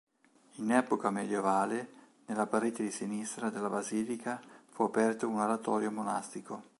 In 0.55 0.71
epoca 0.71 1.11
medievale, 1.11 1.87
nella 2.25 2.47
parete 2.47 2.81
di 2.81 2.89
sinistra 2.89 3.51
della 3.51 3.69
basilica, 3.69 4.41
fu 4.71 4.81
aperto 4.81 5.27
un 5.29 5.39
oratorio 5.39 5.91
monastico. 5.91 6.69